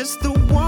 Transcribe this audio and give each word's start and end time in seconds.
Just 0.00 0.20
the 0.20 0.30
one. 0.30 0.59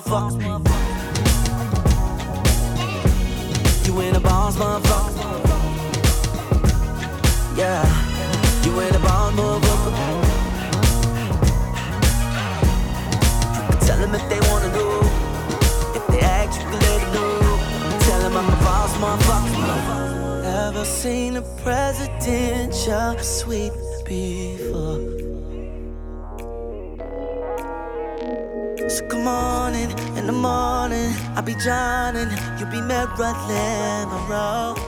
motherfuckers. 0.00 0.66
You 3.86 4.00
in 4.00 4.14
a 4.14 4.20
boss, 4.20 4.56
motherfucker. 4.56 5.24
Yeah, 7.56 7.84
you 8.64 8.80
in 8.80 8.94
a 8.94 8.98
boss, 9.00 9.32
motherfucker. 9.32 9.92
You 13.54 13.68
can 13.68 13.78
tell 13.86 13.98
them 13.98 14.14
if 14.14 14.28
they 14.28 14.40
wanna 14.48 14.72
do. 14.72 14.88
If 15.96 16.06
they 16.08 16.20
act, 16.20 16.54
you 16.54 16.62
can 16.62 16.72
let 16.72 17.00
them 17.00 17.12
do. 17.12 17.26
Tell 18.06 18.20
them 18.20 18.36
I'm 18.36 18.48
a 18.48 18.56
boss, 18.64 18.92
motherfucker. 19.02 20.76
i 20.76 20.84
seen 20.84 21.36
a 21.36 21.42
presidential 21.62 23.18
sweep 23.18 23.72
I'll 31.38 31.44
be 31.44 31.54
drowning. 31.54 32.36
You'll 32.58 32.68
be 32.68 32.80
Marilyn 32.80 34.08
Monroe. 34.08 34.87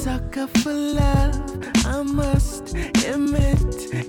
sucker 0.00 0.46
for 0.46 0.72
love. 0.72 1.68
I 1.84 2.02
must 2.02 2.74
admit 3.04 3.60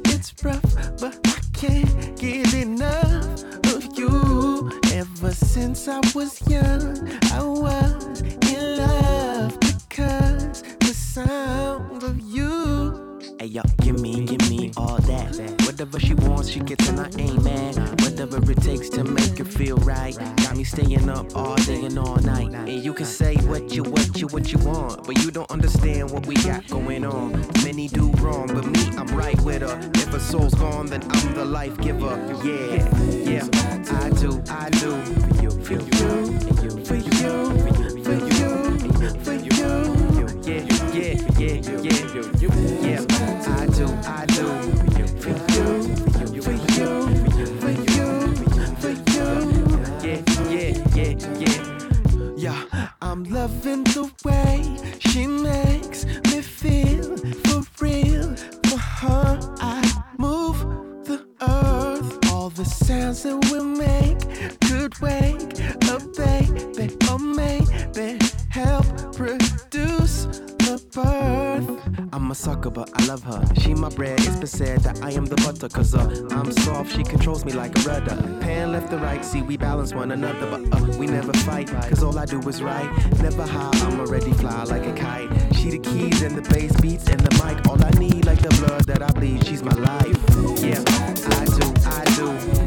it's 0.08 0.34
rough, 0.42 0.74
but 1.02 1.20
I 1.26 1.40
can't 1.52 2.18
get 2.18 2.54
enough 2.54 3.44
of 3.76 4.00
you. 4.00 4.72
Ever 4.94 5.32
since 5.32 5.90
I 5.90 6.00
was 6.16 6.42
young, 6.48 7.10
I 7.34 7.44
was 7.44 8.22
in 8.22 8.78
love 8.78 9.60
because 9.60 10.62
the 10.80 10.94
sound 10.94 12.04
of 12.04 12.18
you. 12.22 13.20
Hey 13.38 13.48
yo, 13.48 13.62
give 13.82 14.00
me, 14.00 14.24
give 14.24 14.50
me 14.50 14.72
all 14.78 14.98
that. 15.00 15.36
Whatever 15.66 16.00
she 16.00 16.14
wants, 16.14 16.48
she 16.48 16.60
gets, 16.60 16.88
and 16.88 17.02
I 17.02 17.10
ain't 17.18 17.44
mad. 17.44 17.76
Whatever 18.02 18.38
it 18.50 18.62
takes 18.62 18.88
to 18.90 19.04
make 19.04 19.38
her 19.40 19.46
feel 19.46 19.78
right. 19.78 20.16
Got 20.38 20.56
me 20.56 20.64
staying 20.64 21.10
up 21.10 21.36
all 21.36 21.56
day 21.56 21.84
and 21.84 21.98
all 22.00 22.18
night. 22.18 22.54
And 22.54 22.84
you 22.84 22.94
can 22.94 23.08
say 23.08 23.36
what 23.48 23.74
you, 23.74 23.84
you, 23.84 24.11
what 24.31 24.51
you 24.51 24.57
want, 24.60 25.06
but 25.06 25.18
you 25.24 25.31
don't 25.31 25.50
understand 25.51 26.10
what 26.12 26.25
we 26.25 26.36
got 26.36 26.66
going 26.68 27.04
on. 27.04 27.31
Many 27.63 27.88
do 27.88 28.10
wrong, 28.13 28.48
but 28.48 28.66
me, 28.66 28.80
I'm 28.98 29.07
right 29.07 29.39
with 29.42 29.62
her. 29.62 29.92
If 29.95 30.07
her 30.10 30.19
soul's 30.19 30.54
gone, 30.54 30.86
then 30.86 31.04
I'm 31.10 31.33
the 31.33 31.44
life 31.44 31.78
giver. 31.81 32.16
Yeah, 32.44 32.88
yeah, 33.30 33.48
I 33.92 34.10
do, 34.10 34.42
I 34.50 34.69
do. 34.69 35.01
For 35.63 35.74
you, 35.74 35.81
for 35.89 36.13
you, 36.54 36.86
for 36.86 36.95
you, 36.95 37.66
for 38.04 38.13
you, 38.16 38.42
for 39.24 39.33
you. 39.33 39.62
Yeah, 40.44 40.63
yeah, 40.94 41.13
yeah, 41.38 41.56
yeah, 41.81 42.00
yeah. 42.81 43.06
I 43.48 43.66
do, 43.68 43.86
I 44.06 44.25
do. 44.27 44.81
See, 79.24 79.42
we 79.42 79.58
balance 79.58 79.94
one 79.94 80.12
another, 80.12 80.50
but 80.50 80.62
uh, 80.74 80.98
we 80.98 81.06
never 81.06 81.34
fight, 81.40 81.68
cause 81.68 82.04
all 82.04 82.18
I 82.18 82.26
do 82.26 82.40
is 82.50 82.62
right. 82.62 82.90
Never 83.20 83.44
high, 83.44 83.72
I'm 83.86 84.00
already 84.00 84.32
fly 84.34 84.64
like 84.64 84.86
a 84.86 84.94
kite. 84.94 85.30
She 85.56 85.70
the 85.70 85.80
keys 85.80 86.22
and 86.22 86.36
the 86.36 86.48
bass 86.50 86.72
beats 86.82 87.08
and 87.08 87.20
the 87.20 87.32
mic. 87.44 87.68
All 87.68 87.84
I 87.84 87.92
need, 88.00 88.25
like 88.25 88.42
the 88.42 88.50
blood 88.66 88.86
that 88.86 89.01
I 89.01 89.12
bleed, 89.12 89.46
she's 89.46 89.63
my 89.63 89.75
life. 89.75 90.18
Yeah, 90.62 90.84
I 90.88 91.46
do, 91.46 91.74
I 91.86 92.56
do. 92.56 92.61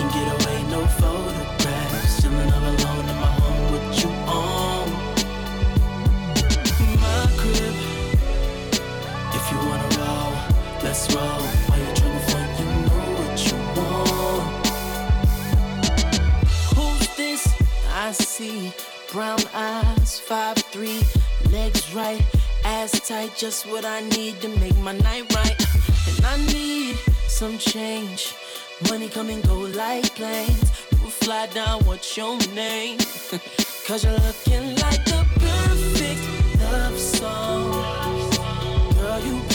Can 0.00 0.08
get 0.16 0.28
away, 0.36 0.58
no 0.70 0.80
photographs. 0.86 2.24
Alone 2.24 3.08
in 3.08 3.16
my 3.24 3.32
home 3.40 3.68
you. 4.00 4.10
My 7.04 7.22
crib. 7.40 7.74
If 9.36 9.44
you 9.50 9.58
wanna 9.68 9.90
roll, 10.00 10.32
let's 10.84 11.02
roll. 11.14 11.42
Why 11.68 11.76
you? 11.78 11.90
You 12.60 12.66
know 12.86 13.02
what 13.18 13.36
you 13.46 13.58
want. 13.76 14.66
Who's 16.74 17.06
this? 17.16 17.42
I 17.94 18.12
see 18.12 18.72
brown 19.12 19.42
eyes, 19.54 20.18
five 20.18 20.58
three, 20.72 21.02
legs 21.50 21.82
right, 21.94 22.24
ass 22.64 22.92
tight, 23.06 23.32
just 23.36 23.66
what 23.66 23.84
I 23.84 24.00
need 24.16 24.40
to 24.40 24.48
make 24.60 24.78
my 24.78 24.92
night 24.92 25.26
right. 25.34 25.58
And 26.08 26.24
I 26.24 26.36
need 26.52 26.96
some 27.28 27.58
change. 27.58 28.34
Money 28.88 29.08
come 29.08 29.28
and 29.30 29.42
go 29.46 29.54
like 29.54 30.14
planes. 30.14 30.72
We'll 31.00 31.10
fly 31.10 31.46
down, 31.48 31.84
what's 31.84 32.16
your 32.16 32.38
name? 32.54 32.98
Cause 33.86 34.04
you're 34.04 34.12
looking 34.12 34.76
like 34.76 35.04
the 35.04 35.26
perfect 35.38 36.22
love 36.72 36.98
song. 36.98 37.72
Girl, 38.94 39.20
you 39.20 39.49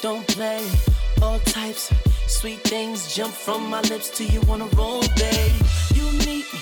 don't 0.00 0.26
play. 0.28 0.66
All 1.22 1.38
types 1.40 1.90
of 1.90 1.98
sweet 2.26 2.60
things 2.60 3.14
jump 3.14 3.32
from 3.32 3.68
my 3.68 3.80
lips 3.82 4.08
to 4.18 4.24
you 4.24 4.40
wanna 4.42 4.66
roll, 4.76 5.02
babe. 5.16 5.52
You 5.94 6.04
meet 6.26 6.46
me 6.52 6.60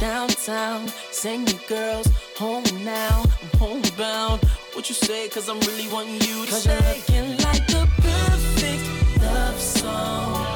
downtown, 0.00 0.88
sing 1.10 1.44
me 1.44 1.58
girls 1.68 2.08
home 2.36 2.64
now. 2.84 3.22
I'm 3.42 3.58
homebound. 3.58 4.40
What 4.74 4.88
you 4.88 4.94
say? 4.94 5.28
Cause 5.28 5.48
I'm 5.48 5.60
really 5.60 5.88
wanting 5.92 6.20
you 6.20 6.46
to 6.46 6.50
Cause 6.50 6.66
you're 6.66 6.76
looking 6.76 7.30
like 7.46 7.66
the 7.66 7.88
perfect 8.02 9.22
love 9.22 9.60
song. 9.60 10.46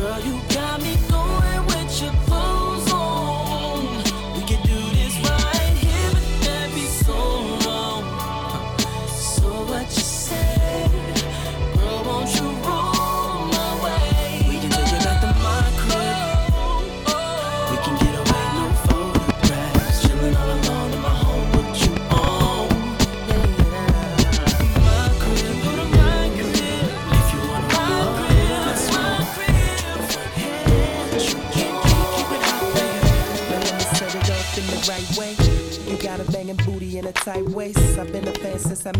Girl, 0.00 0.20
you 0.20 0.37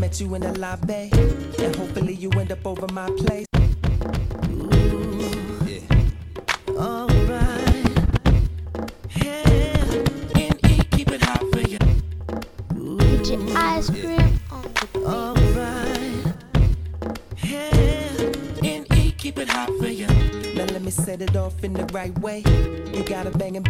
met 0.09 0.21
you 0.21 0.35
in 0.35 0.41
the 0.41 0.59
lobby. 0.59 1.11
And 1.59 1.77
hopefully 1.77 2.15
you 2.15 2.31
end 2.31 2.51
up 2.51 2.67
over 2.67 2.87
my 2.93 3.11
place. 3.11 3.47
Ooh, 4.51 5.51
yeah. 5.67 5.85
Alright. 6.71 7.99
Yeah. 9.23 10.05
N.E. 10.35 10.81
keep 10.93 11.11
it 11.11 11.23
hot 11.23 11.45
for 11.53 11.61
you. 11.61 11.79
Get 12.99 13.29
your 13.29 13.59
ice 13.59 13.91
cream 13.91 14.41
on 14.51 14.63
the 14.63 15.01
Alright. 15.05 16.35
Yeah. 17.43 18.77
N.E. 18.77 19.13
keep 19.13 19.39
it 19.39 19.49
hot 19.51 19.69
for 19.79 19.89
you. 19.89 20.07
Now 20.55 20.65
let 20.73 20.81
me 20.81 20.91
set 20.91 21.21
it 21.21 21.37
off 21.37 21.63
in 21.63 21.75
the 21.75 21.85
right 21.93 22.19
way. 22.21 22.43
You 22.95 23.03
got 23.03 23.27
a 23.27 23.31
banging 23.31 23.65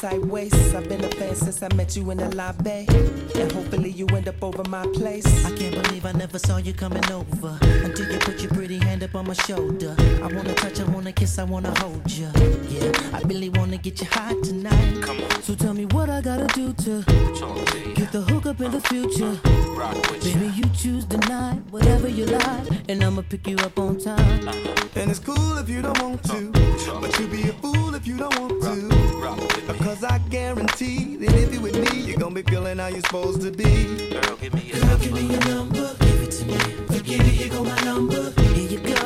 booty 0.00 0.16
and 0.16 0.20
a 0.20 0.20
tight 0.20 0.30
waist. 0.30 0.74
I've 0.74 0.88
been 0.88 1.04
a 1.04 1.08
fan 1.10 1.34
since 1.34 1.62
I 1.62 1.68
met 1.74 1.96
you 1.96 2.10
in 2.10 2.18
the 2.18 2.34
lobby. 2.34 2.86
And 3.34 3.52
hopefully 3.52 3.90
you 3.90 4.06
end 4.08 4.28
up 4.28 4.42
over 4.42 4.62
my 4.68 4.86
place. 4.94 5.26
I 5.44 5.50
can't 5.56 5.82
believe 5.82 6.04
I 6.06 6.12
never 6.12 6.38
saw 6.38 6.56
you 6.58 6.72
coming 6.72 7.04
over 7.10 7.58
until 7.84 8.10
you 8.10 8.18
put 8.18 8.40
your 8.40 8.50
pretty 8.52 8.78
hand 8.78 9.02
up 9.02 9.14
on 9.14 9.26
my 9.26 9.34
shoulder. 9.34 9.94
I 10.22 10.26
wanna 10.26 10.54
touch, 10.54 10.80
I 10.80 10.84
wanna 10.84 11.12
kiss, 11.12 11.38
I 11.38 11.44
wanna 11.44 11.72
hold 11.80 12.10
you. 12.10 12.30
Yeah, 12.68 12.92
I 13.12 13.20
really 13.26 13.50
wanna 13.50 13.78
get 13.78 14.00
you 14.00 14.06
hot 14.10 14.42
tonight. 14.42 15.02
Come 15.02 15.20
on. 15.20 15.42
So 15.42 15.54
tell 15.54 15.74
me 15.74 15.86
what 15.86 16.10
I 16.10 16.20
gotta 16.20 16.46
do 16.54 16.72
to 16.72 17.02
Talk 17.38 17.64
to 17.66 17.78
you. 17.78 17.94
get 17.94 18.12
the 18.12 18.22
hook 18.22 18.46
up 18.46 18.60
in 18.60 18.70
the 18.70 18.80
future. 18.80 19.38
Rock 19.76 19.94
with 20.10 20.26
you. 20.26 20.34
Baby, 20.34 20.52
you 20.56 20.64
choose 20.74 21.06
the 21.06 21.18
night, 21.28 21.60
whatever 21.70 22.08
you 22.08 22.26
like, 22.26 22.68
and 22.88 23.02
I'ma 23.02 23.22
pick 23.28 23.46
you 23.46 23.56
up 23.58 23.78
on 23.78 23.98
time. 23.98 24.48
Uh-huh. 24.48 24.74
And 24.96 25.10
it's 25.10 25.20
cool 25.20 25.58
if 25.58 25.68
you 25.68 25.82
don't 25.82 26.00
want 26.02 26.22
to, 26.24 26.50
but 27.00 27.18
you 27.18 27.26
be 27.28 27.42
a 27.48 27.52
fool 27.54 27.94
if 27.94 28.06
you 28.06 28.16
don't 28.16 28.38
want 28.38 28.62
to. 28.62 28.98
Rock 29.88 30.00
with 30.00 30.02
me. 30.02 30.04
Cause 30.04 30.04
I 30.04 30.18
guarantee 30.28 31.16
that 31.16 31.34
if 31.34 31.54
you 31.54 31.60
with 31.60 31.78
me, 31.78 32.02
you're 32.02 32.18
gonna 32.18 32.34
be 32.34 32.42
feeling 32.42 32.78
how 32.78 32.88
you're 32.88 33.00
supposed 33.00 33.42
to 33.42 33.50
be. 33.50 34.10
Girl, 34.10 34.36
give 34.36 34.54
me 34.54 34.62
your 34.62 34.80
Girl, 34.80 34.98
give 34.98 35.12
me 35.12 35.20
your 35.22 35.44
number, 35.44 35.96
give 36.00 36.22
it 36.22 36.30
to 36.32 36.44
me. 36.46 36.58
Forget 36.86 37.20
it, 37.20 37.26
here 37.26 37.48
go 37.50 37.64
my 37.64 37.80
number. 37.82 38.30
Here 38.40 38.68
you 38.68 38.78
go. 38.80 38.97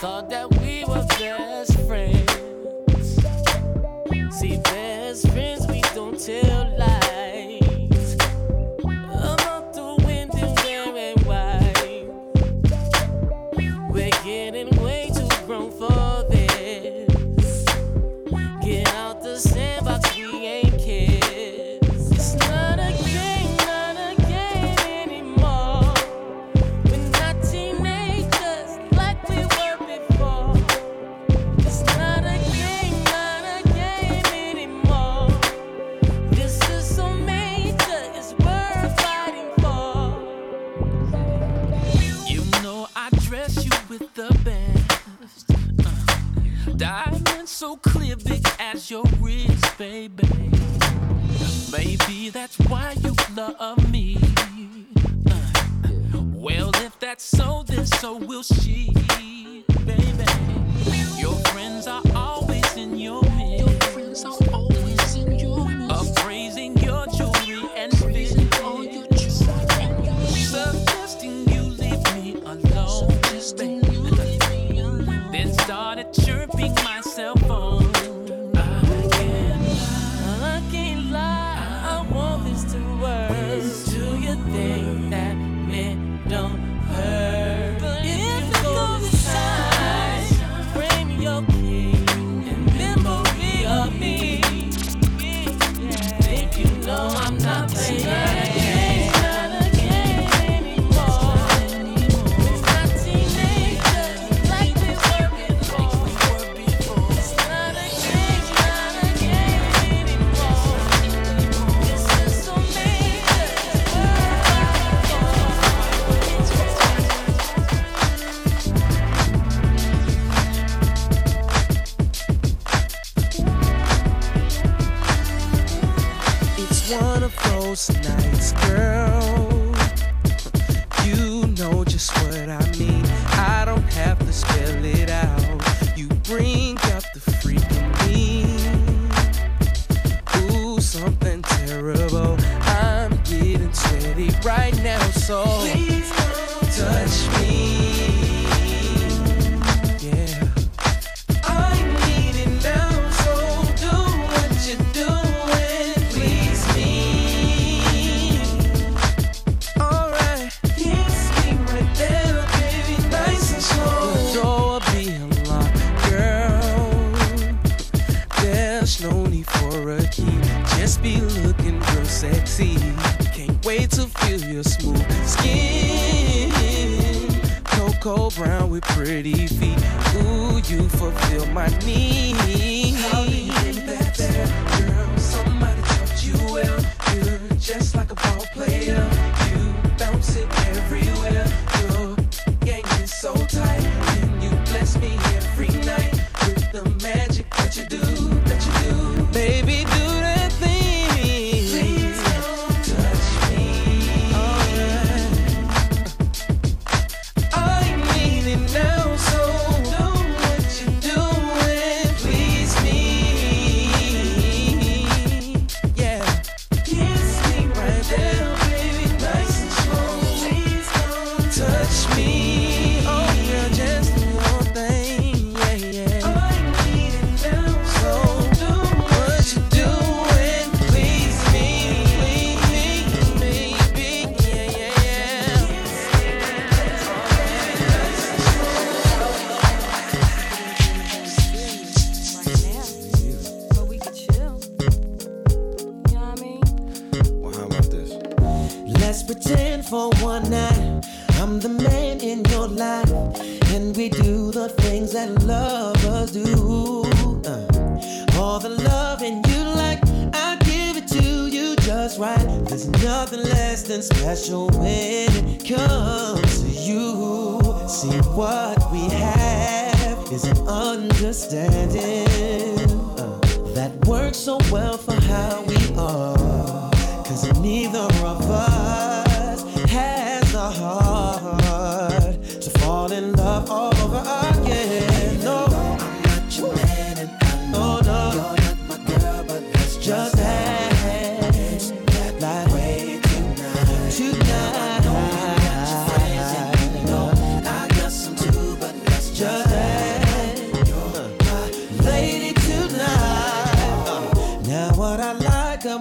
Thought 0.00 0.30
that 0.30 0.47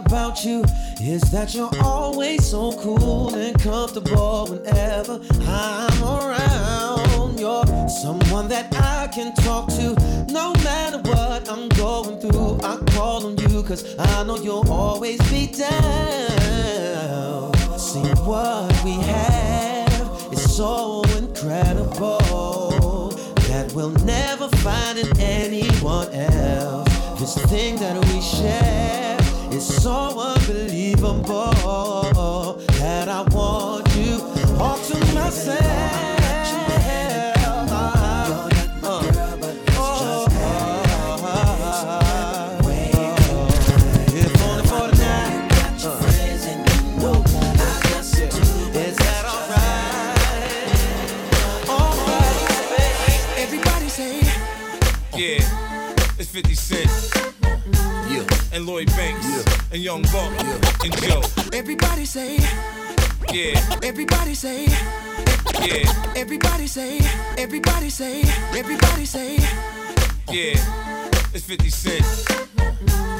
about 0.05 0.43
you 0.43 0.63
is 0.99 1.21
that 1.31 1.53
you're 1.53 1.71
always 1.81 2.49
so 2.49 2.71
cool 2.79 3.33
and 3.35 3.59
comfortable 3.59 4.47
whenever 4.47 5.19
I'm 5.41 6.03
around. 6.03 7.39
You're 7.39 7.65
someone 7.89 8.47
that 8.49 8.73
I 8.75 9.07
can 9.07 9.33
talk 9.35 9.69
to 9.69 9.95
no 10.31 10.53
matter 10.63 10.99
what 11.09 11.49
I'm 11.49 11.69
going 11.69 12.19
through. 12.19 12.59
I 12.63 12.77
call 12.93 13.25
on 13.25 13.37
you 13.37 13.63
cause 13.63 13.97
I 13.97 14.23
know 14.23 14.37
you'll 14.37 14.71
always 14.71 15.19
be 15.29 15.47
down. 15.47 15.67
See 17.77 18.07
what 18.23 18.83
we 18.83 18.93
have 18.93 20.33
is 20.33 20.55
so 20.55 21.03
incredible 21.17 23.09
that 23.49 23.71
we'll 23.73 23.91
never 24.05 24.49
find 24.57 24.97
in 24.97 25.19
anyone 25.19 26.09
else. 26.13 26.89
This 27.19 27.37
thing 27.45 27.77
that 27.77 28.03
we 28.05 28.21
share 28.21 29.16
is 29.57 29.81
so 29.81 30.19
unbelievable 30.19 31.51
that 32.79 33.09
I 33.09 33.23
want 33.31 33.87
you 33.95 34.21
all 34.59 34.77
to 34.77 35.13
myself. 35.15 36.16
And 58.57 58.65
Lloyd 58.65 58.87
Banks. 58.87 59.45
And 59.71 59.83
Young 59.83 60.01
Buck. 60.01 60.31
And 60.83 60.91
Joe. 61.03 61.21
everybody 61.53 62.05
say, 62.05 62.37
Yeah. 63.31 63.53
everybody 63.83 64.33
say, 64.33 64.65
Yeah. 65.61 65.93
everybody 66.15 66.65
say, 66.65 66.99
everybody 67.37 67.91
say, 67.91 68.23
everybody 68.57 69.05
say. 69.05 69.35
Yeah. 70.31 70.57
It's 71.35 71.45
50 71.45 71.69
Cent. 71.69 72.03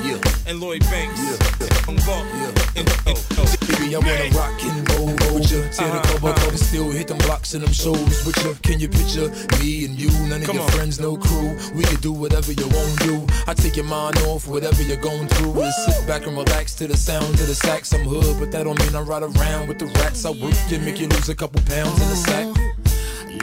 Yeah. 0.03 0.17
And 0.47 0.59
Lloyd 0.59 0.81
Banks. 0.89 1.21
Yeah. 1.21 1.85
Young 1.85 1.97
Buck. 1.97 2.25
Yeah. 2.33 2.81
And 2.81 3.17
Joe. 3.35 3.56
Baby, 3.77 3.95
I 3.95 3.99
wanna 3.99 4.29
rock 4.35 4.63
and 4.63 4.89
roll 4.91 5.33
with 5.35 5.51
you. 5.51 5.61
Tear 5.71 5.91
the 5.91 5.99
cover, 6.07 6.29
uh-huh. 6.29 6.45
cover, 6.45 6.57
still 6.57 6.89
hit 6.89 7.07
them 7.07 7.17
blocks 7.19 7.53
and 7.53 7.63
them 7.63 7.73
shows 7.73 8.25
with 8.25 8.37
you. 8.43 8.55
Can 8.63 8.79
you 8.79 8.89
picture 8.89 9.29
me 9.59 9.85
and 9.85 9.99
you? 9.99 10.09
None 10.27 10.41
of 10.41 10.47
Come 10.47 10.55
your 10.55 10.65
on. 10.65 10.71
friends, 10.71 10.99
no 10.99 11.15
crew. 11.15 11.55
We 11.75 11.83
can 11.83 11.99
do 12.01 12.11
whatever 12.11 12.51
you 12.51 12.67
want 12.67 12.99
to 12.99 13.07
do. 13.07 13.27
I 13.45 13.53
take 13.53 13.75
your 13.75 13.85
mind 13.85 14.17
off 14.29 14.47
whatever 14.47 14.81
you're 14.81 15.01
going 15.01 15.27
through. 15.27 15.61
And 15.61 15.73
sit 15.73 16.07
back 16.07 16.25
and 16.25 16.35
relax 16.35 16.73
to 16.75 16.87
the 16.87 16.97
sound 16.97 17.29
of 17.35 17.47
the 17.47 17.55
sax. 17.55 17.93
I'm 17.93 18.01
hood, 18.01 18.39
but 18.39 18.51
that 18.51 18.63
don't 18.63 18.79
mean 18.79 18.95
I 18.95 19.01
ride 19.01 19.23
around 19.23 19.67
with 19.67 19.79
the 19.79 19.85
rats. 20.01 20.25
I 20.25 20.31
work 20.31 20.55
you, 20.69 20.79
make 20.79 20.99
you 20.99 21.07
lose 21.07 21.29
a 21.29 21.35
couple 21.35 21.61
pounds 21.61 22.01
in 22.01 22.09
the 22.09 22.15
sack. 22.15 22.47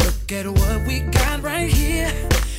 Look 0.01 0.33
at 0.33 0.47
what 0.49 0.87
we 0.87 1.01
got 1.01 1.43
right 1.43 1.71
here. 1.71 2.13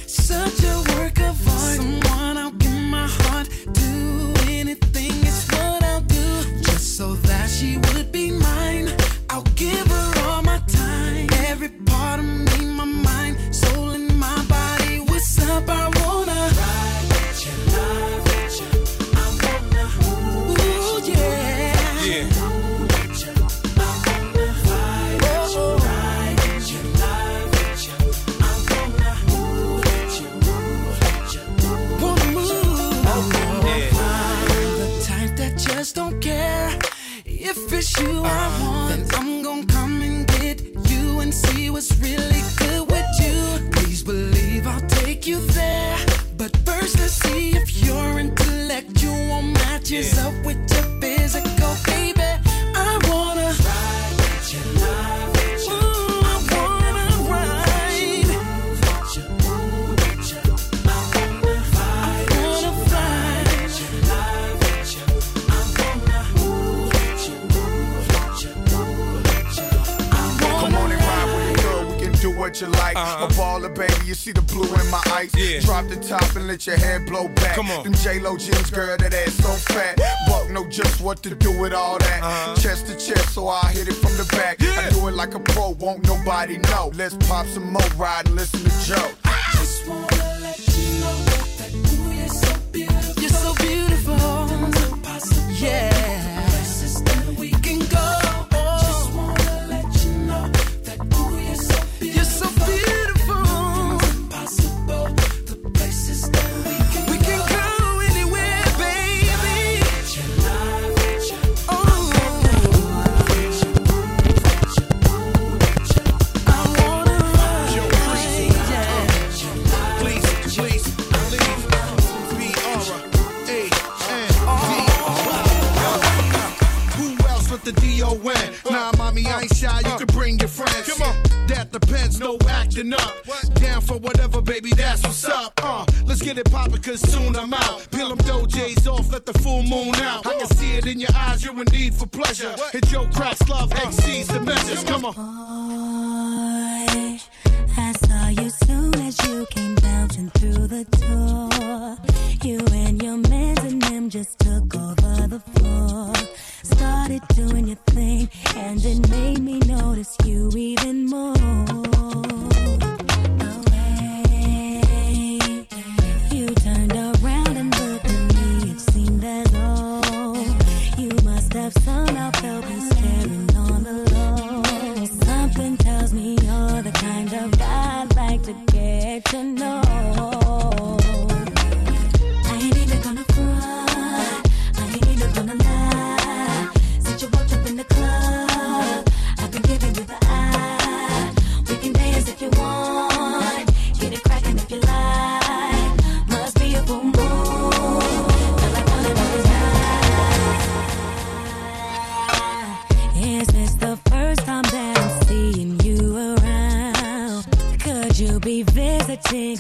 Such 0.07 0.63
a 0.63 0.75
work 0.95 1.19
of 1.19 1.35
art. 1.47 1.75
Someone 1.75 2.37
I'll 2.37 2.51
give 2.51 2.71
my 2.71 3.07
heart. 3.07 3.49
Do 3.73 4.33
anything, 4.49 5.11
it's 5.27 5.45
what 5.51 5.83
I'll 5.83 6.01
do. 6.01 6.61
Just 6.61 6.97
so 6.97 7.13
that 7.15 7.24
she 7.55 7.77
would 7.77 8.11
be 8.11 8.24
let 76.55 76.67
your 76.67 76.77
hair 76.77 77.01
blow 77.01 77.27
back. 77.27 77.53
Come 77.53 77.69
on. 77.69 77.83
Them 77.83 77.93
J-Lo 77.95 78.37
jeans, 78.37 78.69
girl, 78.69 78.95
that 78.95 79.13
ass 79.13 79.33
so 79.33 79.49
fat. 79.73 79.99
Buck 80.25 80.49
know 80.51 80.65
just 80.69 81.01
what 81.01 81.21
to 81.23 81.35
do 81.35 81.51
with 81.59 81.73
all 81.73 81.97
that. 81.97 82.23
Uh-huh. 82.23 82.55
Chest 82.55 82.87
to 82.87 82.93
chest, 82.93 83.33
so 83.33 83.49
I 83.49 83.73
hit 83.73 83.89
it 83.89 83.95
from 83.95 84.15
the 84.15 84.23
back. 84.31 84.61
I 84.61 84.89
do 84.89 85.05
it 85.09 85.15
like 85.15 85.33
a 85.33 85.39
pro, 85.39 85.71
won't 85.71 86.07
nobody 86.07 86.57
know. 86.57 86.91
Let's 86.95 87.15
pop 87.27 87.45
some 87.47 87.73
more 87.73 87.89
ride 87.97 88.27
and 88.27 88.35
listen 88.35 88.61
to 88.61 88.85
Joe. 88.85 89.24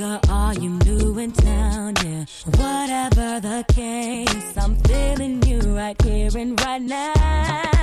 Or 0.01 0.19
are 0.29 0.53
you 0.53 0.69
new 0.69 1.17
in 1.17 1.31
town? 1.31 1.93
Yeah, 2.03 2.25
whatever 2.57 3.39
the 3.39 3.63
case, 3.73 4.57
I'm 4.57 4.75
feeling 4.83 5.41
you 5.43 5.59
right 5.59 5.99
here 6.01 6.31
and 6.37 6.59
right 6.61 6.81
now. 6.81 7.74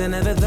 and 0.00 0.12
never 0.12 0.39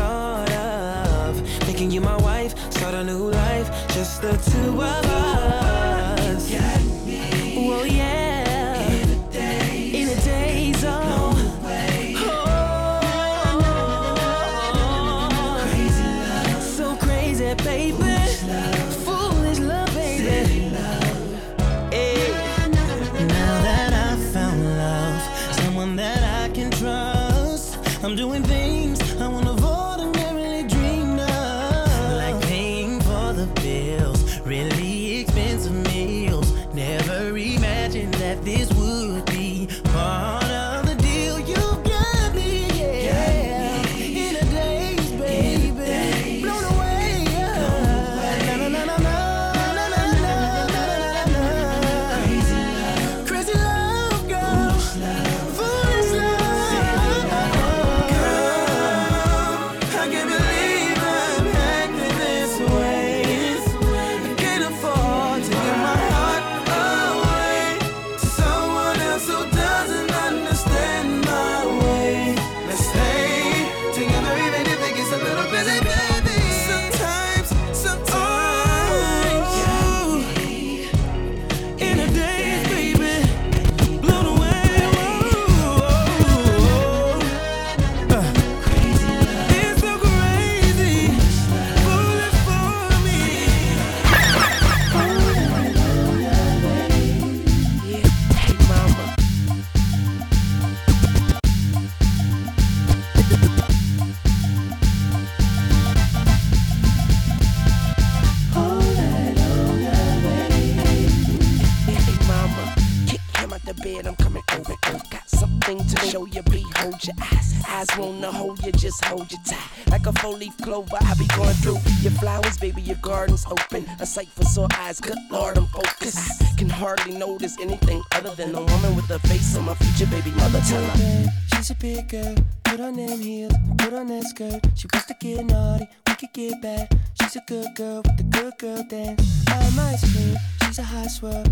the 113.73 113.81
bed, 113.83 114.07
I'm 114.07 114.15
coming 114.15 114.43
over. 114.53 114.73
Got 115.09 115.29
something 115.29 115.85
to 115.85 115.97
show 116.07 116.25
you, 116.25 116.41
behold 116.43 117.03
your 117.03 117.15
eyes. 117.31 117.53
Eyes 117.67 117.87
wanna 117.97 118.31
hold 118.31 118.63
you, 118.65 118.71
just 118.71 119.03
hold 119.05 119.31
you 119.31 119.37
tight. 119.45 119.59
Like 119.87 120.05
a 120.05 120.13
four 120.13 120.33
leaf 120.33 120.55
clover, 120.57 120.97
I 120.99 121.13
be 121.15 121.27
going 121.27 121.53
through 121.55 121.79
your 122.01 122.11
flowers, 122.13 122.57
baby, 122.57 122.81
your 122.81 122.97
garden's 122.97 123.45
open. 123.45 123.85
A 123.99 124.05
sight 124.05 124.29
for 124.29 124.43
sore 124.43 124.67
eyes, 124.79 124.99
good 124.99 125.17
lord, 125.31 125.57
I'm 125.57 125.67
focused. 125.67 126.41
I 126.41 126.53
can 126.57 126.69
hardly 126.69 127.17
notice 127.17 127.57
anything 127.59 128.01
other 128.13 128.33
than 128.35 128.55
a 128.55 128.61
woman 128.61 128.95
with 128.95 129.07
the 129.07 129.19
face 129.19 129.55
of 129.55 129.63
my 129.63 129.75
future 129.75 130.09
baby 130.11 130.31
mother. 130.31 130.61
Tell 130.67 130.83
her. 130.83 131.25
She's 131.55 131.71
a 131.71 131.75
big 131.75 132.09
girl, 132.09 132.35
put 132.63 132.79
on 132.79 132.95
them 132.95 133.19
heels, 133.19 133.53
put 133.77 133.93
on 133.93 134.07
that 134.07 134.23
skirt. 134.25 134.61
She 134.75 134.87
wants 134.93 135.07
to 135.07 135.15
get 135.19 135.45
naughty, 135.45 135.87
we 136.07 136.15
could 136.15 136.33
get 136.33 136.61
bad. 136.61 136.99
She's 137.19 137.35
a 137.35 137.43
good 137.47 137.75
girl 137.75 138.01
with 138.03 138.17
the 138.17 138.23
good 138.23 138.57
girl 138.57 138.83
dance. 138.83 139.45
I 139.47 139.69
might 139.75 139.97
scream, 139.97 140.37
she's 140.63 140.79
a 140.79 140.83
hot 140.83 141.09
swirl. 141.09 141.43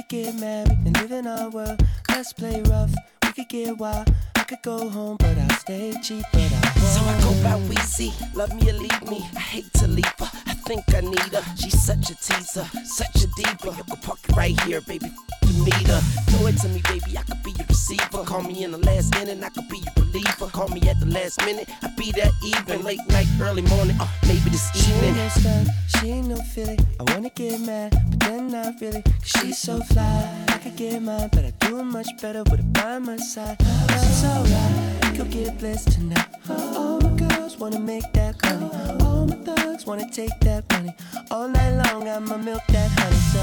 Could 0.00 0.08
get 0.08 0.34
married 0.36 0.78
and 0.86 0.96
live 0.98 1.12
in 1.12 1.26
our 1.26 1.50
world. 1.50 1.82
Let's 2.08 2.32
play 2.32 2.62
rough, 2.62 2.90
we 3.22 3.32
could 3.32 3.48
get 3.50 3.76
wild. 3.76 4.08
I 4.50 4.56
could 4.56 4.62
go 4.62 4.88
home, 4.88 5.16
but 5.20 5.38
I'll 5.38 5.58
stay 5.58 5.94
cheap, 6.02 6.24
but 6.32 6.42
I 6.42 6.72
won't. 6.74 6.78
So 6.78 7.00
I 7.04 7.20
go 7.22 7.30
by 7.44 7.68
Weezy, 7.68 8.10
love 8.34 8.52
me 8.52 8.68
or 8.68 8.72
leave 8.72 9.02
me. 9.08 9.24
I 9.36 9.38
hate 9.38 9.72
to 9.74 9.86
leave 9.86 10.12
her, 10.18 10.28
I 10.46 10.54
think 10.54 10.82
I 10.92 11.02
need 11.02 11.32
her. 11.32 11.44
She's 11.56 11.80
such 11.80 12.10
a 12.10 12.16
teaser, 12.16 12.64
such 12.82 13.22
a 13.22 13.28
diva. 13.36 13.76
You 13.76 13.84
can 13.84 13.96
park 14.02 14.18
it 14.28 14.34
right 14.34 14.60
here, 14.62 14.80
baby. 14.80 15.08
To 15.42 15.52
meet 15.62 15.86
her, 15.86 16.00
throw 16.30 16.48
it 16.48 16.56
to 16.62 16.68
me, 16.68 16.82
baby. 16.88 17.16
I 17.16 17.22
could 17.22 17.40
be 17.44 17.52
your 17.52 17.66
receiver. 17.68 18.24
Call 18.24 18.42
me 18.42 18.64
in 18.64 18.72
the 18.72 18.78
last 18.78 19.14
minute, 19.14 19.38
I 19.44 19.50
could 19.50 19.68
be 19.68 19.78
your 19.78 19.94
believer. 19.94 20.46
Call 20.46 20.66
me 20.66 20.80
at 20.88 20.98
the 20.98 21.06
last 21.06 21.38
minute, 21.46 21.68
I 21.82 21.88
be 21.96 22.10
there 22.10 22.32
even. 22.44 22.82
Late 22.82 23.06
night, 23.08 23.28
early 23.40 23.62
morning, 23.62 23.96
uh, 24.00 24.08
maybe 24.26 24.50
this 24.50 24.68
She 24.74 24.92
ain't 24.92 25.16
no 25.16 25.28
stun, 25.28 25.66
she 25.86 26.10
ain't 26.10 26.26
no 26.26 26.36
Philly. 26.36 26.76
I 26.98 27.12
wanna 27.12 27.30
get 27.30 27.60
mad, 27.60 27.92
but 27.92 28.20
then 28.20 28.48
not 28.48 28.80
really. 28.80 29.02
Cause 29.02 29.30
she's 29.42 29.58
so 29.58 29.80
fly. 29.80 30.44
I 30.48 30.58
could 30.58 30.74
get 30.74 31.00
mine, 31.00 31.28
but 31.30 31.44
I 31.44 31.52
do 31.60 31.78
it 31.78 31.84
much 31.84 32.08
better 32.20 32.42
with 32.50 32.58
her 32.58 32.70
by 32.72 32.98
my 32.98 33.16
side. 33.16 33.56
Love's 33.62 34.24
alright, 34.40 35.16
could 35.16 35.30
get 35.30 35.58
blessed 35.58 35.92
tonight. 35.92 36.26
All 36.48 37.00
my 37.00 37.10
girls 37.16 37.58
wanna 37.58 37.80
make 37.80 38.10
that 38.12 38.34
money. 38.42 38.70
All 39.04 39.26
my 39.26 39.36
thugs 39.36 39.86
wanna 39.86 40.08
take 40.10 40.36
that 40.40 40.64
money. 40.72 40.94
All 41.30 41.48
night 41.48 41.74
long, 41.82 42.08
I'ma 42.08 42.36
milk 42.36 42.62
that 42.68 42.90
honey. 42.98 43.22
So 43.32 43.42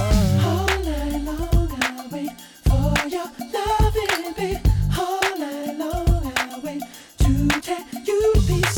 all 0.50 0.74
night 0.90 1.22
long, 1.30 1.70
I 1.82 2.08
wait 2.12 2.32
for 2.68 3.08
your 3.16 3.30
loving, 3.56 4.34
babe. 4.38 4.60
All 4.98 5.40
night 5.40 5.78
long, 5.78 6.34
I 6.36 6.60
wait 6.64 6.82
to 7.20 7.62
tear 7.62 7.84
you 8.06 8.34
to 8.48 8.77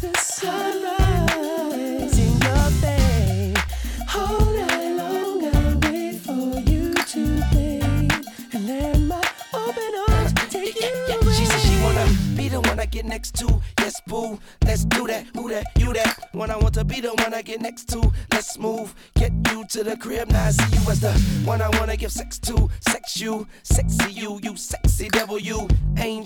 the 0.00 0.12
sunrise 0.18 2.18
in 2.18 2.32
your 2.32 2.70
bay. 2.80 3.54
All 4.12 4.44
night 4.56 4.96
long 4.96 5.44
I 5.44 5.76
wait 5.88 6.16
for 6.16 6.58
you 6.68 6.92
to 6.94 7.20
and 8.52 8.66
let 8.66 8.98
my 9.02 9.22
open 9.54 9.94
arms 10.08 10.32
take 10.50 10.80
you 10.80 10.90
away. 11.14 11.32
She 11.34 11.44
said 11.44 11.60
she 11.60 11.80
wanna 11.84 12.08
be 12.34 12.48
the 12.48 12.60
one 12.60 12.80
I 12.80 12.86
get 12.86 13.04
next 13.04 13.36
to 13.36 13.62
Boo, 14.08 14.38
let's 14.64 14.86
do 14.86 15.06
that. 15.06 15.26
Who 15.34 15.50
that? 15.50 15.66
You 15.78 15.92
that? 15.92 16.30
When 16.32 16.50
I 16.50 16.56
want 16.56 16.74
to 16.74 16.84
be 16.84 17.00
the 17.00 17.10
one 17.10 17.34
I 17.34 17.42
get 17.42 17.60
next 17.60 17.90
to. 17.90 18.10
Let's 18.32 18.58
move, 18.58 18.94
get 19.14 19.32
you 19.50 19.66
to 19.68 19.84
the 19.84 19.96
crib. 19.98 20.30
Now 20.30 20.46
I 20.46 20.50
see 20.50 20.76
you 20.76 20.90
as 20.90 21.00
the 21.00 21.12
one 21.44 21.60
I 21.60 21.68
wanna 21.78 21.96
give 21.96 22.10
sex 22.10 22.38
to. 22.40 22.70
Sex 22.88 23.20
you, 23.20 23.46
sexy 23.62 24.10
you, 24.12 24.40
you 24.42 24.56
sexy 24.56 25.08
devil 25.10 25.38
you. 25.38 25.68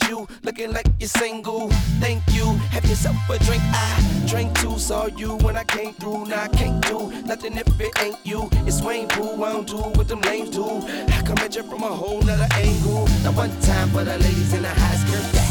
You 0.08 0.28
looking 0.42 0.72
like 0.72 0.86
you're 1.00 1.08
single? 1.08 1.68
Thank 1.98 2.22
you. 2.32 2.44
Have 2.70 2.84
yourself 2.84 3.16
a 3.28 3.38
drink. 3.44 3.62
I 3.64 4.24
drank 4.26 4.58
two, 4.60 4.78
saw 4.78 5.06
you 5.06 5.36
when 5.38 5.56
I 5.56 5.64
came 5.64 5.94
through. 5.94 6.26
Now 6.26 6.42
I 6.42 6.48
can't 6.48 6.80
do 6.86 7.10
nothing 7.22 7.56
if 7.56 7.80
it 7.80 7.92
ain't 8.00 8.18
you. 8.24 8.48
It's 8.66 8.80
Wayne 8.80 9.08
Pooh, 9.08 9.42
I 9.42 9.52
don't 9.52 9.66
do 9.66 9.76
what 9.76 10.06
them 10.06 10.20
lames 10.20 10.50
do. 10.50 10.64
I 10.64 11.22
come 11.24 11.38
at 11.38 11.56
you 11.56 11.62
from 11.64 11.82
a 11.82 11.88
whole 11.88 12.22
nother 12.22 12.48
angle. 12.52 13.08
Now 13.24 13.32
one 13.32 13.50
time 13.60 13.88
for 13.90 14.04
the 14.04 14.16
ladies 14.18 14.52
in 14.54 14.62
the 14.62 14.68
high. 14.68 15.41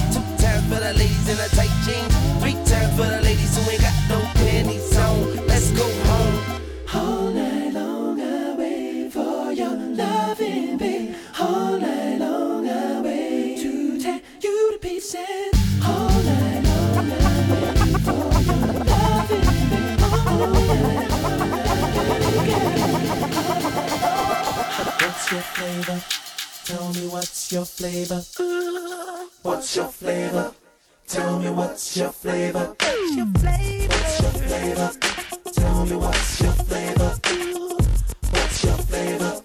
For 0.72 0.80
the 0.80 0.94
ladies 0.94 1.28
in 1.28 1.36
the 1.36 1.50
tight 1.54 1.74
jeans. 1.84 2.16
Three 2.40 2.54
times 2.64 2.96
for 2.96 3.06
the 3.06 3.20
ladies 3.22 3.58
who 3.58 3.70
ain't 3.72 3.82
got 3.82 3.94
no 4.08 4.22
panties 4.36 4.98
on. 4.98 5.46
Let's 5.46 5.70
go 5.72 5.84
home. 5.84 6.62
All 6.94 7.30
night 7.32 7.74
long 7.74 8.22
I 8.22 8.56
wait 8.56 9.12
for 9.12 9.52
your 9.52 9.76
loving, 9.76 10.78
babe. 10.78 11.14
All 11.38 11.78
night 11.78 12.20
long 12.20 12.70
I 12.70 13.02
wait 13.02 13.58
to 13.62 14.00
tear 14.00 14.22
you 14.40 14.72
to 14.72 14.78
pieces. 14.80 15.52
All 15.86 16.10
night 16.24 16.64
long 16.64 17.12
I 17.12 17.28
wait 17.52 18.00
for 18.08 18.32
your 18.48 18.64
loving, 18.88 19.44
babe. 19.72 20.00
All 20.08 20.56
What's 25.02 25.32
your 25.34 25.42
flavor? 25.42 26.02
Tell 26.64 26.94
me 26.94 27.08
what's 27.10 27.52
your 27.52 27.66
flavor? 27.66 28.24
What's 29.42 29.76
your 29.76 29.88
flavor? 29.90 30.54
Tell 31.12 31.40
me 31.40 31.50
what's 31.50 31.98
your 31.98 32.10
flavor? 32.14 32.74
What's 32.80 33.16
your 33.18 33.26
flavor? 33.26 33.94
What's 33.94 34.22
your 34.22 34.32
flavor? 34.32 34.92
Tell 35.52 35.86
me 35.86 35.96
what's 35.98 36.42
your 36.42 36.54
flavor? 36.54 37.10
What's 38.30 38.64
your 38.64 38.78
flavor? 38.78 39.42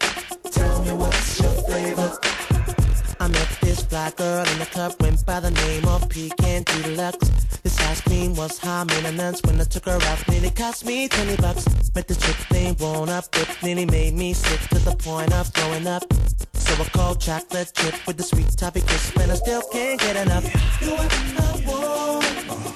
Tell 0.53 0.85
me 0.85 0.93
what's 0.93 1.41
your 1.41 1.51
flavor? 1.51 2.19
I 3.19 3.27
met 3.27 3.49
this 3.63 3.83
fly 3.83 4.13
girl 4.13 4.47
in 4.47 4.59
the 4.61 4.67
club, 4.67 4.95
went 5.01 5.27
by 5.27 5.41
the 5.41 5.51
name 5.51 5.89
of 5.89 6.09
Pecan 6.09 6.63
Deluxe. 6.63 7.31
Cream 7.94 8.35
was 8.35 8.59
high 8.59 8.85
maintenance 8.85 9.40
when 9.42 9.61
I 9.61 9.64
took 9.64 9.85
her 9.85 9.99
out, 10.01 10.29
nearly 10.29 10.51
cost 10.51 10.85
me 10.85 11.09
20 11.09 11.37
bucks. 11.37 11.64
Met 11.94 12.09
this 12.09 12.18
chick 12.18 12.37
named 12.51 12.81
One 12.81 13.09
Up, 13.09 13.25
it 13.35 13.49
nearly 13.62 13.87
made 13.87 14.14
me 14.14 14.33
sick 14.33 14.61
to 14.70 14.79
the 14.81 14.96
point 14.96 15.33
of 15.33 15.46
throwing 15.49 15.87
up. 15.87 16.03
So 16.55 16.75
I 16.75 16.85
called 16.88 17.20
chocolate 17.20 17.72
chip 17.75 17.94
with 18.07 18.16
the 18.16 18.25
sweet 18.25 18.49
toffee 18.57 18.81
crisp, 18.81 19.16
and 19.18 19.31
I 19.31 19.37
still 19.37 19.62
can't 19.72 20.01
get 20.01 20.16
enough. 20.16 20.44
You 20.83 20.94
are 20.94 21.66
want. 21.66 22.76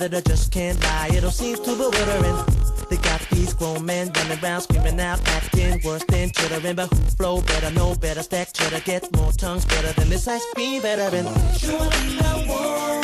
That 0.00 0.14
I 0.14 0.20
just 0.22 0.50
can't 0.50 0.82
lie. 0.82 1.10
It 1.12 1.24
all 1.24 1.30
seems 1.30 1.60
too 1.60 1.76
bewildering. 1.76 2.36
They 2.88 2.96
got 2.96 3.20
these 3.30 3.52
grown 3.52 3.84
men 3.84 4.10
running 4.16 4.42
around 4.42 4.62
screaming 4.62 4.98
out, 4.98 5.20
acting 5.28 5.80
worse 5.84 6.04
than 6.08 6.30
chittering. 6.30 6.74
But 6.74 6.88
who 6.88 6.96
flow 7.18 7.42
better, 7.42 7.70
know 7.70 7.94
better, 7.94 8.22
stack 8.22 8.52
cheddar, 8.52 8.80
get 8.80 9.14
more 9.14 9.32
tongues 9.32 9.66
better 9.66 9.92
than 9.92 10.08
this 10.08 10.26
ice 10.26 10.44
cream 10.54 10.80
veteran. 10.80 11.26
You 11.60 11.76
are 11.76 11.90
I 11.92 12.99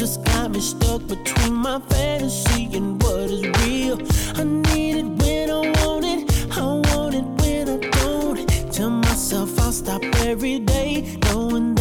This 0.00 0.16
got 0.16 0.52
me 0.52 0.60
stuck 0.60 1.06
between 1.08 1.52
my 1.52 1.78
fantasy 1.90 2.70
and 2.74 3.02
what 3.02 3.30
is 3.30 3.42
real. 3.60 3.98
I 4.34 4.44
need 4.44 4.96
it 4.96 5.04
when 5.04 5.50
I 5.50 5.84
want 5.84 6.06
it. 6.06 6.56
I 6.56 6.62
want 6.62 7.14
it 7.16 7.26
when 7.42 7.68
I 7.68 7.76
don't. 7.90 8.72
Tell 8.72 8.88
myself 8.88 9.60
I'll 9.60 9.72
stop 9.72 10.02
every 10.24 10.60
day, 10.60 11.18
knowing 11.24 11.74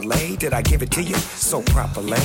Did 0.00 0.54
I 0.54 0.62
give 0.62 0.82
it 0.82 0.90
to 0.92 1.02
you 1.02 1.14
so 1.16 1.60
properly? 1.62 2.16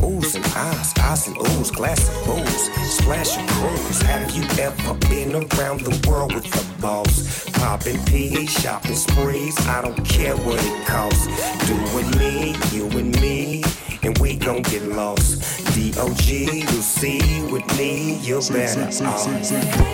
Oohs 0.00 0.36
and 0.36 0.44
ahs, 0.54 0.94
ahs 0.98 1.26
and 1.26 1.36
oohs, 1.36 1.74
glass 1.74 2.08
of 2.08 2.24
booze, 2.24 2.70
splash 2.92 3.36
of 3.36 3.46
cruise. 3.48 4.02
Have 4.02 4.30
you 4.30 4.44
ever 4.62 4.94
been 5.08 5.34
around 5.34 5.80
the 5.80 6.08
world 6.08 6.34
with 6.34 6.44
the 6.44 6.80
boss? 6.80 7.48
Popping 7.50 8.02
peas, 8.04 8.50
shopping 8.52 8.94
sprees, 8.94 9.58
I 9.66 9.82
don't 9.82 10.04
care 10.04 10.36
what 10.36 10.60
it 10.62 10.86
costs. 10.86 11.26
Do 11.66 11.74
with 11.96 12.16
me, 12.18 12.54
you 12.70 12.86
and 12.96 13.20
me, 13.20 13.64
and 14.02 14.16
we 14.18 14.36
gon' 14.36 14.62
get 14.62 14.84
lost. 14.84 15.74
D.O.G., 15.74 16.60
you 16.60 16.66
see, 16.66 17.42
with 17.50 17.66
me, 17.76 18.18
you're 18.18 18.42
better 18.42 18.82
off. 19.04 19.85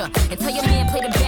And 0.00 0.38
tell 0.38 0.50
your 0.50 0.62
man 0.62 0.88
play 0.90 1.00
the 1.00 1.08
back 1.08 1.27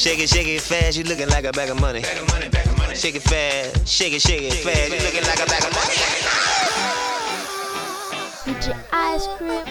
shake 0.00 0.18
it, 0.20 0.28
shake 0.30 0.46
it 0.48 0.62
fast. 0.62 0.96
You 0.96 1.04
looking 1.04 1.28
like 1.28 1.44
a 1.44 1.52
bag 1.52 1.68
of 1.68 1.78
money. 1.80 2.02
Shake 2.94 3.16
it 3.16 3.22
fast, 3.22 3.86
shake 3.86 4.14
it, 4.14 4.22
shake 4.22 4.42
it 4.42 4.54
fast. 4.54 4.90
You 4.90 4.98
looking 4.98 5.24
like 5.24 5.40
a 5.40 5.46
bag 5.46 5.64
of 5.64 5.72
money. 5.74 5.94
With 8.46 8.66
your 8.66 8.76
ice 8.92 9.26
cream. 9.36 9.66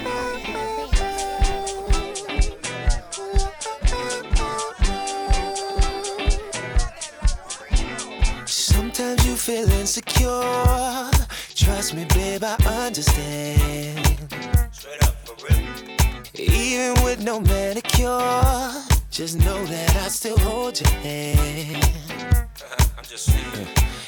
Sometimes 8.45 9.25
you 9.25 9.35
feel 9.35 9.69
insecure. 9.71 11.09
Trust 11.55 11.95
me, 11.95 12.05
babe, 12.05 12.43
I 12.43 12.55
understand. 12.85 14.17
Even 16.35 17.03
with 17.03 17.23
no 17.23 17.39
manicure, 17.41 18.88
just 19.19 19.37
know 19.39 19.65
that 19.65 19.95
I 19.97 20.07
still 20.07 20.37
hold 20.37 20.79
your 20.79 20.89
hand. 21.01 21.83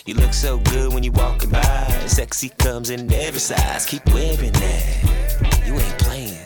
You 0.05 0.13
look 0.13 0.33
so 0.33 0.57
good 0.57 0.93
when 0.93 1.03
you 1.03 1.11
walking 1.11 1.49
by. 1.49 1.83
Sexy 2.05 2.47
comes 2.47 2.89
in 2.89 3.11
every 3.11 3.41
size. 3.41 3.85
Keep 3.85 4.05
wearing 4.13 4.53
that. 4.53 5.63
You 5.65 5.73
ain't 5.73 5.97
playing. 5.97 6.39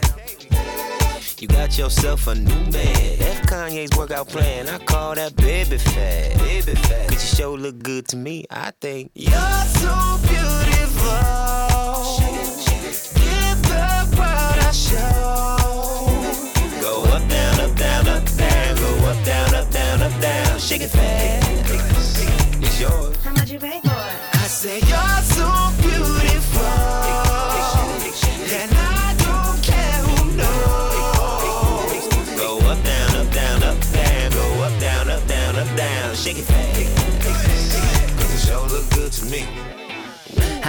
You 1.37 1.47
got 1.47 1.77
yourself 1.77 2.25
a 2.25 2.33
new 2.33 2.71
man. 2.71 3.21
F 3.21 3.43
Kanye's 3.43 3.95
workout 3.95 4.29
plan. 4.29 4.67
I 4.67 4.79
call 4.79 5.13
that 5.13 5.35
baby 5.35 5.77
fat. 5.77 6.35
Baby 6.39 6.73
fat. 6.73 7.09
Cause 7.09 7.21
you 7.21 7.37
sure 7.37 7.57
look 7.59 7.83
good 7.83 8.07
to 8.07 8.17
me. 8.17 8.45
I 8.49 8.71
think 8.81 9.11
You're 9.13 9.31
so 9.77 10.17
beautiful. 10.23 11.44
Down. 20.21 20.59
Shake 20.59 20.81
it 20.81 20.89
fast. 20.89 21.71
It's 22.61 22.79
yours. 22.79 23.15
How 23.23 23.33
much 23.33 23.49
you 23.49 23.59
pay 23.59 23.79
for 23.81 23.87
it? 23.87 24.15
I 24.33 24.47
say 24.47 24.79
you're 24.79 25.21
so 25.37 25.47
beautiful. 25.81 26.61
And 28.57 28.71
I 28.73 29.15
don't 29.25 29.61
care 29.63 29.99
who 30.07 30.31
knows. 30.37 32.07
Go 32.37 32.57
up, 32.71 32.83
down, 32.83 33.15
up, 33.15 33.31
down, 33.33 33.63
up, 33.63 33.79
down. 33.91 34.31
Go 34.31 34.63
up, 34.63 34.79
down, 34.79 35.09
up, 35.09 35.27
down, 35.27 35.55
up, 35.55 35.77
down. 35.77 36.15
Shake 36.15 36.37
it 36.39 36.45
fast. 36.45 36.75
Cause 38.17 38.33
it 38.33 38.47
sure 38.47 38.67
look 38.67 38.89
good 38.91 39.11
to 39.11 39.25
me. 39.25 39.74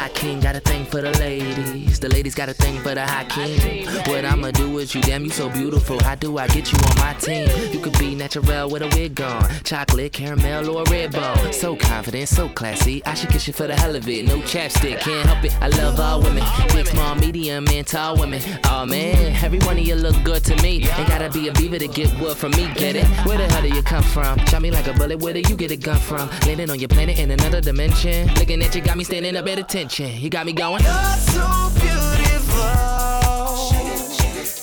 High 0.06 0.12
King 0.12 0.38
got 0.38 0.54
a 0.54 0.60
thing 0.60 0.84
for 0.84 1.02
the 1.02 1.10
ladies. 1.18 1.98
The 1.98 2.08
ladies 2.08 2.36
got 2.36 2.48
a 2.48 2.54
thing 2.54 2.78
for 2.78 2.94
the 2.94 3.04
high 3.04 3.24
king. 3.24 3.86
What 4.06 4.24
I'ma 4.24 4.52
do 4.52 4.70
with 4.70 4.94
you? 4.94 5.00
Damn, 5.00 5.24
you 5.24 5.30
so 5.30 5.48
beautiful. 5.50 5.98
How 5.98 6.14
do 6.14 6.38
I 6.38 6.46
get 6.46 6.70
you 6.70 6.78
on 6.78 6.96
my 6.98 7.12
team? 7.14 7.48
You 7.72 7.80
could 7.80 7.98
be 7.98 8.14
natural 8.14 8.70
with 8.70 8.82
a 8.82 8.88
wig 8.96 9.20
on. 9.20 9.50
Chocolate, 9.64 10.12
caramel, 10.12 10.70
or 10.70 10.82
a 10.82 10.90
red 10.92 11.10
bone. 11.10 11.52
So 11.52 11.74
confident, 11.74 12.28
so 12.28 12.48
classy. 12.48 13.04
I 13.04 13.14
should 13.14 13.30
kiss 13.30 13.48
you 13.48 13.52
for 13.52 13.66
the 13.66 13.74
hell 13.74 13.96
of 13.96 14.08
it. 14.08 14.26
No 14.26 14.38
chapstick, 14.42 15.00
can't 15.00 15.28
help 15.28 15.44
it. 15.44 15.60
I 15.60 15.70
love 15.70 15.98
all 15.98 16.22
women. 16.22 16.44
Big, 16.72 16.86
small, 16.86 17.16
medium, 17.16 17.66
and 17.66 17.84
tall 17.84 18.16
women. 18.16 18.40
Oh 18.66 18.86
man, 18.86 19.34
every 19.42 19.58
one 19.60 19.76
of 19.76 19.84
you 19.84 19.96
look 19.96 20.22
good 20.22 20.44
to 20.44 20.54
me. 20.62 20.88
Ain't 20.88 21.08
gotta 21.08 21.30
be 21.30 21.48
a 21.48 21.52
beaver 21.52 21.80
to 21.80 21.88
get 21.88 22.16
wood 22.20 22.36
from 22.36 22.52
me. 22.52 22.72
Get 22.74 22.94
it? 22.94 23.06
Where 23.26 23.38
the 23.38 23.48
hell 23.48 23.62
do 23.62 23.68
you 23.68 23.82
come 23.82 24.04
from? 24.04 24.38
Shot 24.46 24.62
me 24.62 24.70
like 24.70 24.86
a 24.86 24.92
bullet. 24.92 25.18
Where 25.18 25.34
do 25.34 25.40
you 25.40 25.56
get 25.56 25.72
a 25.72 25.76
gun 25.76 25.98
from? 25.98 26.30
Landing 26.46 26.70
on 26.70 26.78
your 26.78 26.88
planet 26.88 27.18
in 27.18 27.32
another 27.32 27.60
dimension. 27.60 28.28
Looking 28.34 28.62
at 28.62 28.72
you 28.72 28.82
got 28.82 28.96
me 28.96 29.02
standing 29.02 29.34
up 29.34 29.48
at 29.48 29.58
attention. 29.58 29.95
You 29.98 30.28
got 30.28 30.44
me 30.44 30.52
going. 30.52 30.82
You're 30.82 30.92
so 30.92 31.70
beautiful. 31.72 32.60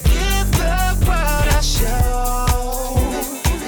Give 0.05 0.51
the 0.51 0.93
world 1.07 1.47
a 1.49 1.63
show. 1.63 2.45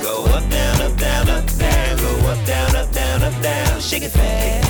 Go 0.03 0.25
up, 0.25 0.47
down, 0.51 0.81
up, 0.83 0.95
down, 0.95 1.27
up, 1.27 1.47
down. 1.57 1.97
Go 1.97 2.29
up, 2.29 2.45
down, 2.45 2.75
up, 2.75 2.91
down, 2.91 3.23
up, 3.23 3.41
down. 3.41 3.81
Shake 3.81 4.03
it 4.03 4.09
fast. 4.09 4.69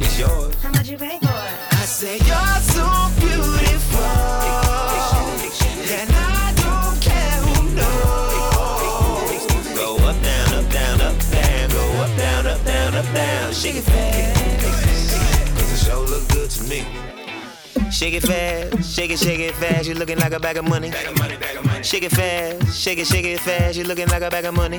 It's 0.00 0.18
yours. 0.20 0.54
How 0.62 0.70
much 0.70 0.88
you 0.88 0.96
pay 0.96 1.18
for 1.18 1.26
it? 1.26 1.72
I 1.72 1.84
say 1.84 2.18
you're 2.18 2.60
so 2.62 2.86
beautiful. 3.18 4.04
And 5.90 6.12
I 6.14 6.52
don't 6.62 7.00
care 7.02 7.40
who 7.42 7.74
knows. 7.74 9.46
Go 9.76 9.96
up, 10.06 10.22
down, 10.22 10.54
up, 10.54 10.70
down, 10.70 11.00
up, 11.00 11.18
down. 11.18 11.70
Go 11.70 12.02
up, 12.02 12.16
down, 12.16 12.46
up, 12.46 12.64
down, 12.64 12.94
up, 12.94 13.12
down. 13.12 13.52
Shake 13.52 13.74
it 13.74 13.82
fast. 13.82 14.11
Me. 16.72 16.84
Shake 17.90 18.14
it 18.14 18.22
fast, 18.22 18.94
shake 18.94 19.10
it, 19.10 19.18
shake 19.18 19.40
it 19.40 19.54
fast. 19.54 19.86
You're 19.86 19.96
looking 19.96 20.18
like 20.18 20.32
a 20.32 20.40
bag 20.40 20.56
of 20.56 20.64
money. 20.64 20.90
Shake 21.82 22.04
it 22.04 22.12
fast, 22.12 22.80
shake 22.82 22.98
it, 22.98 23.06
shake 23.06 23.26
it 23.26 23.40
fast. 23.40 23.76
You're 23.76 23.86
looking 23.86 24.08
like 24.08 24.22
a 24.22 24.30
bag 24.30 24.44
of 24.44 24.54
money. 24.54 24.78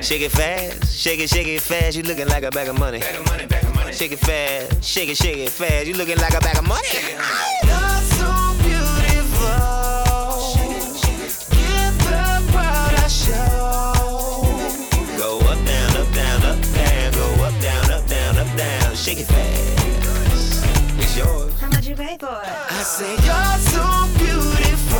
Shake 0.00 0.22
it 0.22 0.32
fast, 0.32 0.96
shake 0.96 1.20
it, 1.20 1.28
shake 1.28 1.48
it 1.48 1.60
fast. 1.60 1.96
You're 1.96 2.06
looking 2.06 2.28
like 2.28 2.44
a 2.44 2.50
bag 2.50 2.68
of 2.68 2.78
money. 2.78 3.00
Shake 3.92 4.12
it 4.12 4.18
fast, 4.18 4.84
shake 4.84 5.10
it, 5.10 5.16
shake 5.16 5.38
it 5.38 5.50
fast. 5.50 5.86
You're 5.86 5.96
looking 5.96 6.18
like 6.18 6.34
a 6.34 6.40
bag 6.40 6.58
of 6.58 6.66
money. 6.66 7.93
You 21.96 22.04
pay 22.04 22.16
for 22.18 22.26
it? 22.26 22.48
I 22.70 22.82
say 22.82 23.14
you're 23.26 23.58
so 23.72 23.84
beautiful. 24.18 24.98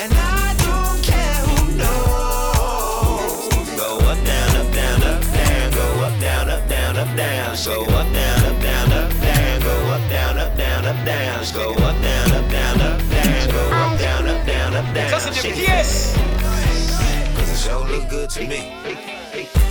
And 0.00 0.12
I 0.12 0.54
don't 0.64 0.98
care 1.02 1.38
who 1.46 1.56
knows. 1.78 3.48
Go 3.76 3.98
up, 4.10 4.18
down, 4.24 4.56
up, 4.56 4.72
down, 4.72 5.02
up, 5.02 5.22
down. 5.22 5.70
Go 5.72 5.86
up, 6.04 6.20
down, 6.20 6.48
up, 6.50 6.68
down, 6.68 6.96
up, 6.96 7.16
down. 7.16 7.56
Go 7.64 7.82
up, 7.82 8.12
down, 8.12 8.44
up, 8.44 8.60
down, 8.62 8.92
up, 8.92 9.10
down. 9.20 9.60
Go 9.60 9.74
up, 9.94 10.02
down, 10.10 10.38
up, 10.38 10.56
down, 10.56 10.84
up, 10.84 11.04
down. 11.06 11.52
Go 11.52 11.70
up, 11.72 12.02
down, 12.02 12.32
up, 12.32 12.50
down, 12.50 12.80
up, 12.80 12.98
down. 13.10 13.50
Go 13.50 13.62
up, 13.70 13.98
down, 13.98 14.28
up, 14.28 14.46
down, 14.46 14.74
up, 14.74 14.94
down. 14.94 15.10
Cause 15.10 15.26
of 15.26 15.34
the 15.34 15.40
Shake 15.40 15.54
PS. 15.54 16.16
Cause 17.36 17.48
it 17.52 17.58
sure 17.58 17.86
look 17.86 18.08
good 18.08 18.30
to 18.30 18.46
me. 18.46 19.67